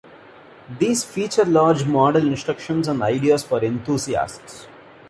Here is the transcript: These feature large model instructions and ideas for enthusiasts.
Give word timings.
These 0.79 1.03
feature 1.03 1.45
large 1.45 1.85
model 1.85 2.25
instructions 2.25 2.87
and 2.87 3.03
ideas 3.03 3.43
for 3.43 3.63
enthusiasts. 3.63 4.65